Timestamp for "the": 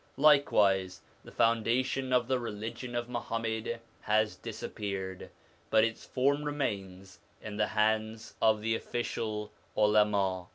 1.23-1.31, 2.27-2.39, 7.57-7.67, 8.61-8.73